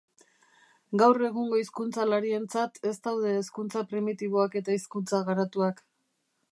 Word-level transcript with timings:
Gaur 1.01 1.25
egungo 1.27 1.59
hizkuntzalarientzat 1.59 2.81
ez 2.93 2.97
daude 3.09 3.35
hizkuntza 3.41 3.85
primitiboak 3.93 4.61
eta 4.63 4.79
hizkuntza 4.79 5.23
garatuak. 5.31 5.89